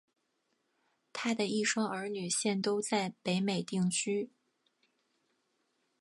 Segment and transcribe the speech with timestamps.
[1.13, 4.31] 她的一双儿女现都在北美定居。